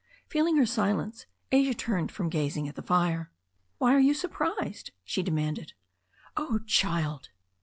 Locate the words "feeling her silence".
0.25-1.27